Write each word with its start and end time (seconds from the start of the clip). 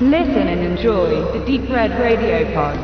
Listen 0.00 0.48
and 0.48 0.60
enjoy 0.60 1.22
the 1.38 1.44
Deep 1.46 1.70
Red 1.70 1.92
Radio 2.00 2.52
Pod. 2.52 2.76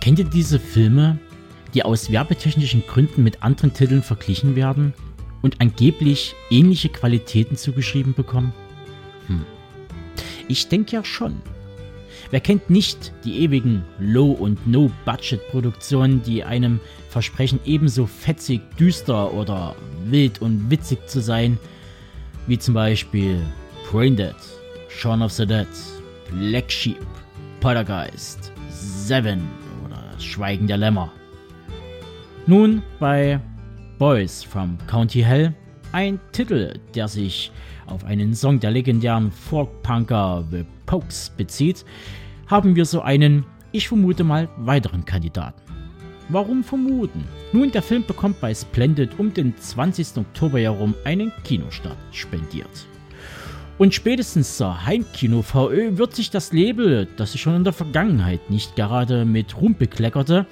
Kennt 0.00 0.18
ihr 0.18 0.24
diese 0.24 0.58
Filme, 0.58 1.18
die 1.74 1.84
aus 1.84 2.10
werbetechnischen 2.10 2.84
Gründen 2.86 3.22
mit 3.22 3.42
anderen 3.42 3.72
Titeln 3.72 4.02
verglichen 4.02 4.56
werden 4.56 4.94
und 5.42 5.60
angeblich 5.60 6.34
ähnliche 6.50 6.88
Qualitäten 6.88 7.56
zugeschrieben 7.56 8.14
bekommen? 8.14 8.52
Hm. 9.26 9.44
Ich 10.48 10.68
denke 10.68 10.96
ja 10.96 11.04
schon. 11.04 11.40
Wer 12.30 12.40
kennt 12.40 12.70
nicht 12.70 13.12
die 13.24 13.40
ewigen 13.40 13.84
Low- 13.98 14.32
und 14.32 14.66
No-Budget-Produktionen, 14.66 16.22
die 16.22 16.44
einem 16.44 16.78
versprechen, 17.08 17.58
ebenso 17.64 18.06
fetzig, 18.06 18.60
düster 18.78 19.32
oder 19.34 19.74
wild 20.04 20.40
und 20.40 20.70
witzig 20.70 21.08
zu 21.08 21.20
sein, 21.20 21.58
wie 22.46 22.58
zum 22.58 22.74
Beispiel 22.74 23.40
Braindead, 23.90 24.36
Shaun 24.88 25.22
of 25.22 25.32
the 25.32 25.46
Dead, 25.46 25.66
Black 26.30 26.70
Sheep, 26.70 27.04
Poltergeist, 27.60 28.52
Seven 28.70 29.42
oder 29.84 30.00
Schweigen 30.20 30.68
der 30.68 30.76
Lämmer. 30.76 31.12
Nun 32.50 32.82
bei 32.98 33.38
Boys 33.96 34.42
from 34.42 34.76
County 34.88 35.22
Hell, 35.22 35.54
ein 35.92 36.18
Titel, 36.32 36.80
der 36.96 37.06
sich 37.06 37.52
auf 37.86 38.04
einen 38.04 38.34
Song 38.34 38.58
der 38.58 38.72
legendären 38.72 39.30
Folkpunker 39.30 40.44
The 40.50 40.64
Pokes 40.84 41.30
bezieht, 41.36 41.84
haben 42.48 42.74
wir 42.74 42.86
so 42.86 43.02
einen, 43.02 43.46
ich 43.70 43.86
vermute 43.86 44.24
mal, 44.24 44.48
weiteren 44.56 45.04
Kandidaten. 45.04 45.60
Warum 46.28 46.64
vermuten? 46.64 47.22
Nun, 47.52 47.70
der 47.70 47.82
Film 47.82 48.04
bekommt 48.04 48.40
bei 48.40 48.52
Splendid 48.52 49.16
um 49.20 49.32
den 49.32 49.56
20. 49.56 50.16
Oktober 50.16 50.58
herum 50.58 50.96
einen 51.04 51.30
Kinostart 51.44 51.98
spendiert. 52.10 52.88
Und 53.78 53.94
spätestens 53.94 54.56
zur 54.56 54.86
Heimkino 54.86 55.42
VÖ 55.42 55.98
wird 55.98 56.16
sich 56.16 56.30
das 56.30 56.52
Label, 56.52 57.06
das 57.16 57.30
sich 57.30 57.42
schon 57.42 57.54
in 57.54 57.62
der 57.62 57.72
Vergangenheit 57.72 58.50
nicht 58.50 58.74
gerade 58.74 59.24
mit 59.24 59.56
Ruhm 59.56 59.76
bekleckerte, 59.76 60.46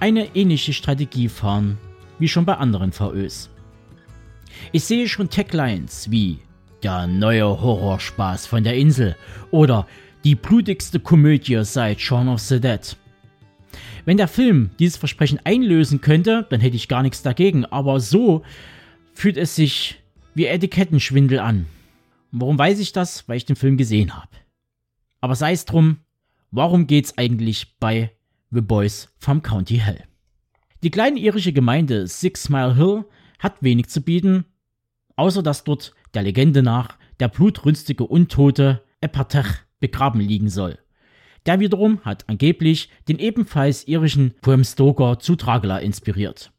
eine 0.00 0.34
ähnliche 0.34 0.72
Strategie 0.72 1.28
fahren 1.28 1.78
wie 2.18 2.28
schon 2.28 2.44
bei 2.44 2.54
anderen 2.54 2.92
VÖs. 2.92 3.50
Ich 4.72 4.84
sehe 4.84 5.08
schon 5.08 5.30
Taglines 5.30 6.10
wie 6.10 6.38
der 6.82 7.06
neue 7.06 7.44
Horrorspaß 7.44 8.46
von 8.46 8.64
der 8.64 8.76
Insel 8.76 9.16
oder 9.50 9.86
die 10.24 10.34
blutigste 10.34 11.00
Komödie 11.00 11.60
seit 11.64 12.00
Shaun 12.00 12.28
of 12.28 12.40
the 12.40 12.60
Dead. 12.60 12.96
Wenn 14.04 14.16
der 14.16 14.28
Film 14.28 14.70
dieses 14.78 14.96
Versprechen 14.96 15.40
einlösen 15.44 16.00
könnte, 16.00 16.46
dann 16.50 16.60
hätte 16.60 16.76
ich 16.76 16.88
gar 16.88 17.02
nichts 17.02 17.22
dagegen, 17.22 17.64
aber 17.66 18.00
so 18.00 18.42
fühlt 19.12 19.36
es 19.36 19.54
sich 19.54 20.00
wie 20.34 20.46
Etikettenschwindel 20.46 21.38
an. 21.38 21.66
Und 22.32 22.40
warum 22.40 22.58
weiß 22.58 22.78
ich 22.78 22.92
das? 22.92 23.28
Weil 23.28 23.36
ich 23.36 23.44
den 23.44 23.56
Film 23.56 23.76
gesehen 23.76 24.14
habe. 24.14 24.30
Aber 25.20 25.34
sei 25.34 25.52
es 25.52 25.66
drum, 25.66 25.98
warum 26.50 26.86
geht's 26.86 27.18
eigentlich 27.18 27.76
bei 27.78 28.10
The 28.52 28.62
Boys 28.62 29.08
vom 29.18 29.42
County 29.42 29.76
Hell? 29.76 30.02
Die 30.82 30.90
kleine 30.90 31.20
irische 31.20 31.52
Gemeinde 31.52 32.08
Six 32.08 32.48
Mile 32.48 32.74
Hill 32.74 33.04
hat 33.38 33.62
wenig 33.62 33.88
zu 33.90 34.00
bieten, 34.00 34.44
außer 35.14 35.40
dass 35.40 35.62
dort 35.62 35.94
der 36.14 36.24
Legende 36.24 36.60
nach 36.60 36.98
der 37.20 37.28
blutrünstige 37.28 38.04
Untote 38.04 38.82
Epatech 39.00 39.46
begraben 39.78 40.20
liegen 40.20 40.48
soll. 40.48 40.80
Der 41.46 41.60
wiederum 41.60 42.00
hat 42.04 42.28
angeblich 42.28 42.90
den 43.06 43.20
ebenfalls 43.20 43.86
irischen 43.86 44.34
Bram 44.40 44.64
Stoker 44.64 45.20
zu 45.20 45.36
Dracula 45.36 45.78
inspiriert. 45.78 46.52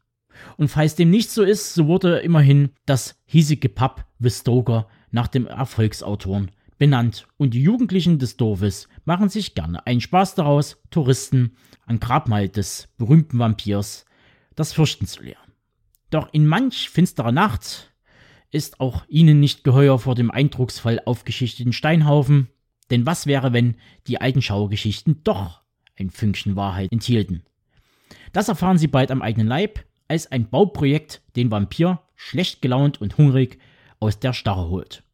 Und 0.56 0.68
falls 0.68 0.94
dem 0.94 1.10
nicht 1.10 1.30
so 1.30 1.42
ist, 1.42 1.74
so 1.74 1.88
wurde 1.88 2.20
immerhin 2.20 2.70
das 2.86 3.20
hiesige 3.26 3.68
Pub 3.68 4.06
The 4.18 4.30
Stoker 4.30 4.88
nach 5.10 5.28
dem 5.28 5.46
Erfolgsautoren 5.46 6.52
benannt 6.82 7.28
und 7.36 7.54
die 7.54 7.62
Jugendlichen 7.62 8.18
des 8.18 8.36
Dorfes 8.36 8.88
machen 9.04 9.28
sich 9.28 9.54
gerne 9.54 9.86
einen 9.86 10.00
Spaß 10.00 10.34
daraus, 10.34 10.82
Touristen 10.90 11.56
an 11.86 12.00
Grabmal 12.00 12.48
des 12.48 12.88
berühmten 12.98 13.38
Vampirs 13.38 14.04
das 14.56 14.72
Fürchten 14.72 15.06
zu 15.06 15.22
lehren. 15.22 15.52
Doch 16.10 16.30
in 16.32 16.44
manch 16.44 16.90
finsterer 16.90 17.30
Nacht 17.30 17.92
ist 18.50 18.80
auch 18.80 19.04
ihnen 19.06 19.38
nicht 19.38 19.62
geheuer 19.62 20.00
vor 20.00 20.16
dem 20.16 20.32
eindrucksvoll 20.32 20.98
aufgeschichteten 21.06 21.72
Steinhaufen, 21.72 22.48
denn 22.90 23.06
was 23.06 23.28
wäre, 23.28 23.52
wenn 23.52 23.76
die 24.08 24.20
alten 24.20 24.42
Schauergeschichten 24.42 25.22
doch 25.22 25.62
ein 25.96 26.10
Fünkchen 26.10 26.56
Wahrheit 26.56 26.90
enthielten? 26.90 27.44
Das 28.32 28.48
erfahren 28.48 28.78
sie 28.78 28.88
bald 28.88 29.12
am 29.12 29.22
eigenen 29.22 29.46
Leib, 29.46 29.84
als 30.08 30.32
ein 30.32 30.50
Bauprojekt 30.50 31.22
den 31.36 31.52
Vampir, 31.52 32.00
schlecht 32.16 32.60
gelaunt 32.60 33.00
und 33.00 33.18
hungrig, 33.18 33.60
aus 34.00 34.18
der 34.18 34.32
Starre 34.32 34.68
holt. 34.68 35.04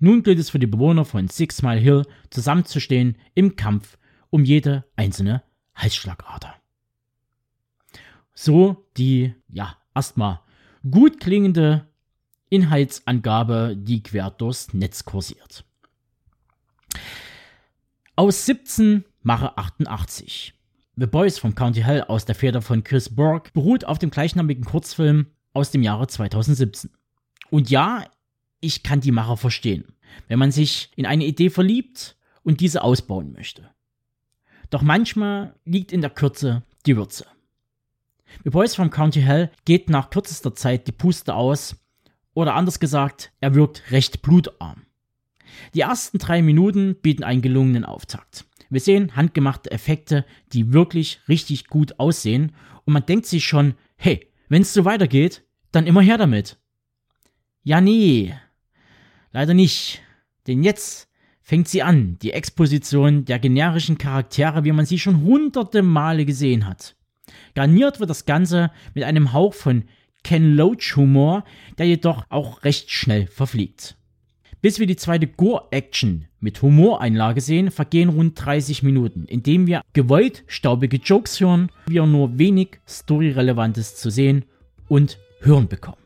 Nun 0.00 0.22
gilt 0.22 0.38
es 0.38 0.50
für 0.50 0.58
die 0.58 0.66
Bewohner 0.66 1.04
von 1.04 1.28
Six 1.28 1.62
Mile 1.62 1.80
Hill 1.80 2.06
zusammenzustehen 2.30 3.16
im 3.34 3.56
Kampf 3.56 3.98
um 4.30 4.44
jede 4.44 4.84
einzelne 4.96 5.42
Halsschlagader. 5.74 6.54
So 8.34 8.88
die, 8.96 9.34
ja, 9.48 9.76
erstmal 9.94 10.40
gut 10.88 11.18
klingende 11.20 11.86
Inhaltsangabe, 12.50 13.76
die 13.76 14.02
quer 14.02 14.30
durchs 14.30 14.72
Netz 14.72 15.04
kursiert. 15.04 15.64
Aus 18.16 18.46
17 18.46 19.04
Mache 19.22 19.56
88. 19.58 20.54
The 20.96 21.06
Boys 21.06 21.38
vom 21.38 21.54
County 21.54 21.82
Hell 21.82 22.02
aus 22.02 22.24
der 22.24 22.34
Feder 22.34 22.62
von 22.62 22.82
Chris 22.82 23.14
Burke 23.14 23.50
beruht 23.52 23.84
auf 23.84 23.98
dem 23.98 24.10
gleichnamigen 24.10 24.64
Kurzfilm 24.64 25.26
aus 25.52 25.70
dem 25.70 25.82
Jahre 25.82 26.06
2017. 26.06 26.90
Und 27.50 27.70
ja, 27.70 28.04
ich 28.60 28.82
kann 28.82 29.00
die 29.00 29.12
Macher 29.12 29.36
verstehen, 29.36 29.84
wenn 30.28 30.38
man 30.38 30.50
sich 30.50 30.90
in 30.96 31.06
eine 31.06 31.24
Idee 31.24 31.50
verliebt 31.50 32.16
und 32.42 32.60
diese 32.60 32.82
ausbauen 32.82 33.32
möchte. 33.32 33.70
Doch 34.70 34.82
manchmal 34.82 35.54
liegt 35.64 35.92
in 35.92 36.00
der 36.00 36.10
Kürze 36.10 36.62
die 36.86 36.96
Würze. 36.96 37.26
The 38.44 38.50
Boys 38.50 38.74
from 38.74 38.90
County 38.90 39.22
Hell 39.22 39.50
geht 39.64 39.88
nach 39.88 40.10
kürzester 40.10 40.54
Zeit 40.54 40.86
die 40.86 40.92
Puste 40.92 41.34
aus, 41.34 41.76
oder 42.34 42.54
anders 42.54 42.78
gesagt, 42.78 43.32
er 43.40 43.54
wirkt 43.54 43.90
recht 43.90 44.22
blutarm. 44.22 44.86
Die 45.74 45.80
ersten 45.80 46.18
drei 46.18 46.42
Minuten 46.42 46.94
bieten 47.00 47.24
einen 47.24 47.42
gelungenen 47.42 47.84
Auftakt. 47.84 48.44
Wir 48.70 48.80
sehen 48.80 49.16
handgemachte 49.16 49.70
Effekte, 49.70 50.24
die 50.52 50.72
wirklich 50.72 51.20
richtig 51.28 51.68
gut 51.68 51.98
aussehen, 51.98 52.54
und 52.84 52.92
man 52.92 53.06
denkt 53.06 53.26
sich 53.26 53.44
schon, 53.44 53.74
hey, 53.96 54.30
wenn 54.48 54.62
es 54.62 54.72
so 54.72 54.84
weitergeht, 54.84 55.42
dann 55.72 55.86
immer 55.86 56.00
her 56.00 56.18
damit. 56.18 56.58
Ja, 57.62 57.80
nee, 57.80 58.34
leider 59.32 59.54
nicht, 59.54 60.02
denn 60.46 60.62
jetzt 60.62 61.08
fängt 61.42 61.68
sie 61.68 61.82
an, 61.82 62.18
die 62.20 62.32
Exposition 62.32 63.24
der 63.24 63.38
generischen 63.38 63.96
Charaktere, 63.96 64.64
wie 64.64 64.72
man 64.72 64.86
sie 64.86 64.98
schon 64.98 65.22
hunderte 65.22 65.82
Male 65.82 66.26
gesehen 66.26 66.66
hat. 66.66 66.94
Garniert 67.54 68.00
wird 68.00 68.10
das 68.10 68.26
Ganze 68.26 68.70
mit 68.94 69.04
einem 69.04 69.32
Hauch 69.32 69.54
von 69.54 69.84
Ken 70.24 70.54
Loach 70.54 70.96
Humor, 70.96 71.44
der 71.78 71.86
jedoch 71.86 72.24
auch 72.28 72.64
recht 72.64 72.90
schnell 72.90 73.26
verfliegt. 73.26 73.96
Bis 74.60 74.80
wir 74.80 74.86
die 74.86 74.96
zweite 74.96 75.26
Gore-Action 75.26 76.26
mit 76.40 76.60
Humoreinlage 76.62 77.40
sehen, 77.40 77.70
vergehen 77.70 78.08
rund 78.08 78.44
30 78.44 78.82
Minuten, 78.82 79.24
indem 79.26 79.66
wir 79.66 79.82
gewollt 79.92 80.44
staubige 80.48 80.96
Jokes 80.96 81.40
hören, 81.40 81.70
wir 81.86 82.04
nur 82.06 82.38
wenig 82.38 82.80
Story-Relevantes 82.86 83.96
zu 83.96 84.10
sehen 84.10 84.44
und 84.88 85.18
hören 85.40 85.68
bekommen. 85.68 86.02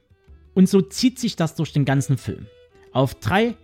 Und 0.54 0.68
so 0.68 0.82
zieht 0.82 1.18
sich 1.18 1.34
das 1.34 1.54
durch 1.54 1.72
den 1.72 1.86
ganzen 1.86 2.18
Film. 2.18 2.46
Auf 2.92 3.14
3 3.14 3.54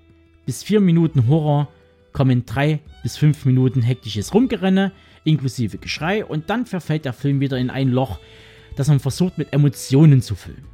bis 0.47 0.63
4 0.63 0.81
Minuten 0.81 1.29
Horror 1.29 1.69
kommen 2.13 2.47
3 2.47 2.81
bis 3.03 3.19
5 3.19 3.45
Minuten 3.45 3.83
hektisches 3.83 4.33
Rumgerenne, 4.33 4.93
inklusive 5.25 5.77
Geschrei, 5.77 6.25
und 6.25 6.49
dann 6.49 6.65
verfällt 6.65 7.05
der 7.05 7.13
Film 7.13 7.41
wieder 7.41 7.59
in 7.59 7.69
ein 7.69 7.91
Loch, 7.91 8.19
das 8.77 8.89
man 8.89 9.01
versucht 9.01 9.37
mit 9.37 9.53
Emotionen 9.53 10.23
zu 10.23 10.35
füllen. 10.35 10.65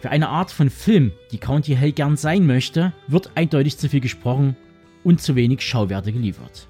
Für 0.00 0.10
eine 0.10 0.28
Art 0.28 0.50
von 0.50 0.70
Film, 0.70 1.12
die 1.32 1.38
County 1.38 1.74
Hell 1.74 1.92
gern 1.92 2.16
sein 2.16 2.46
möchte, 2.46 2.94
wird 3.08 3.32
eindeutig 3.34 3.76
zu 3.76 3.90
viel 3.90 4.00
gesprochen 4.00 4.56
und 5.04 5.20
zu 5.20 5.36
wenig 5.36 5.60
Schauwerte 5.60 6.12
geliefert. 6.12 6.68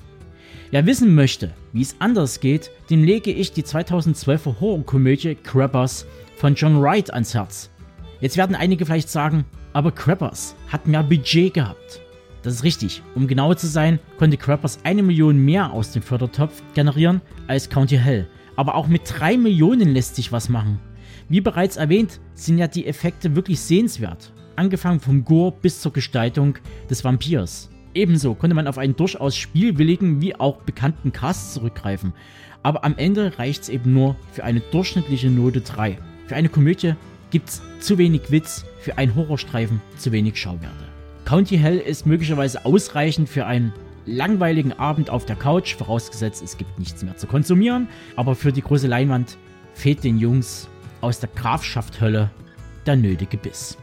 Wer 0.72 0.86
wissen 0.86 1.14
möchte, 1.14 1.54
wie 1.72 1.82
es 1.82 1.96
anders 2.00 2.40
geht, 2.40 2.72
dem 2.90 3.04
lege 3.04 3.30
ich 3.30 3.52
die 3.52 3.62
2012er 3.62 4.58
Horrorkomödie 4.58 5.36
Crappers 5.36 6.06
von 6.36 6.56
John 6.56 6.82
Wright 6.82 7.12
ans 7.12 7.34
Herz. 7.34 7.70
Jetzt 8.20 8.36
werden 8.36 8.56
einige 8.56 8.84
vielleicht 8.84 9.08
sagen, 9.08 9.44
aber 9.76 9.92
Crappers 9.92 10.56
hat 10.68 10.86
mehr 10.86 11.02
Budget 11.02 11.52
gehabt. 11.52 12.00
Das 12.42 12.54
ist 12.54 12.64
richtig. 12.64 13.02
Um 13.14 13.26
genauer 13.26 13.58
zu 13.58 13.66
sein, 13.66 13.98
konnte 14.16 14.38
Crappers 14.38 14.78
eine 14.84 15.02
Million 15.02 15.36
mehr 15.36 15.70
aus 15.70 15.92
dem 15.92 16.00
Fördertopf 16.00 16.62
generieren 16.72 17.20
als 17.46 17.68
County 17.68 17.98
Hell. 17.98 18.26
Aber 18.56 18.74
auch 18.74 18.88
mit 18.88 19.02
drei 19.04 19.36
Millionen 19.36 19.90
lässt 19.90 20.16
sich 20.16 20.32
was 20.32 20.48
machen. 20.48 20.80
Wie 21.28 21.42
bereits 21.42 21.76
erwähnt, 21.76 22.20
sind 22.32 22.56
ja 22.56 22.68
die 22.68 22.86
Effekte 22.86 23.36
wirklich 23.36 23.60
sehenswert. 23.60 24.32
Angefangen 24.56 24.98
vom 24.98 25.26
Gore 25.26 25.52
bis 25.60 25.82
zur 25.82 25.92
Gestaltung 25.92 26.56
des 26.88 27.04
Vampirs. 27.04 27.68
Ebenso 27.92 28.34
konnte 28.34 28.56
man 28.56 28.68
auf 28.68 28.78
einen 28.78 28.96
durchaus 28.96 29.36
spielwilligen 29.36 30.22
wie 30.22 30.34
auch 30.36 30.62
bekannten 30.62 31.12
Cast 31.12 31.52
zurückgreifen. 31.52 32.14
Aber 32.62 32.82
am 32.82 32.96
Ende 32.96 33.38
reicht 33.38 33.64
es 33.64 33.68
eben 33.68 33.92
nur 33.92 34.16
für 34.32 34.42
eine 34.42 34.60
durchschnittliche 34.60 35.28
Note 35.28 35.60
3. 35.60 35.98
Für 36.28 36.34
eine 36.34 36.48
Komödie 36.48 36.94
gibt 37.30 37.48
es 37.48 37.62
zu 37.80 37.98
wenig 37.98 38.30
Witz, 38.30 38.64
für 38.80 38.98
einen 38.98 39.14
Horrorstreifen 39.14 39.80
zu 39.96 40.12
wenig 40.12 40.36
Schauwerte. 40.36 40.84
County 41.24 41.58
Hell 41.58 41.78
ist 41.78 42.06
möglicherweise 42.06 42.64
ausreichend 42.64 43.28
für 43.28 43.46
einen 43.46 43.72
langweiligen 44.06 44.72
Abend 44.72 45.10
auf 45.10 45.26
der 45.26 45.36
Couch, 45.36 45.74
vorausgesetzt 45.74 46.42
es 46.42 46.56
gibt 46.56 46.78
nichts 46.78 47.02
mehr 47.02 47.16
zu 47.16 47.26
konsumieren, 47.26 47.88
aber 48.14 48.36
für 48.36 48.52
die 48.52 48.62
große 48.62 48.86
Leinwand 48.86 49.36
fehlt 49.74 50.04
den 50.04 50.18
Jungs 50.18 50.68
aus 51.00 51.18
der 51.20 51.28
Grafschaft 51.34 52.00
Hölle 52.00 52.30
der 52.86 52.96
nötige 52.96 53.36
Biss. 53.36 53.76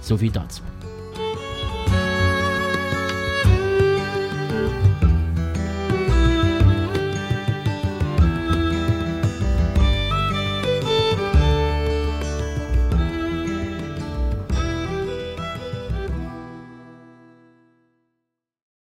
So 0.00 0.16
viel 0.16 0.32
dazu. 0.32 0.62